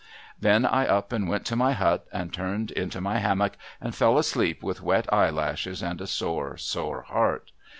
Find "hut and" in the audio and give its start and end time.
1.73-2.33